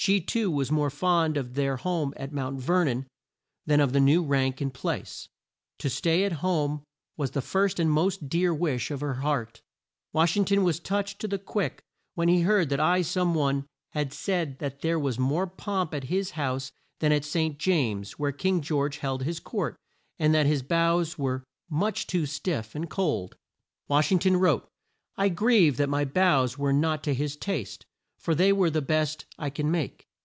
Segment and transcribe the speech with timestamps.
[0.00, 3.08] She, too, was more fond of their home at Mount Ver non
[3.66, 5.28] than of the new rank and place.
[5.78, 6.84] To stay at home
[7.16, 9.60] was the first and most dear wish of her heart.
[10.12, 11.82] Wash ing ton was touched to the quick
[12.14, 16.04] when he heard that I some one had said that there was more pomp at
[16.04, 16.70] his house
[17.00, 17.58] than at St.
[17.58, 19.76] James, where King George held his court,
[20.16, 23.34] and that his bows were much too stiff and cold.
[23.88, 24.68] Wash ing ton wrote,
[25.16, 27.84] "I grieve that my bows were not to his taste,
[28.20, 30.04] for they were the best I can make.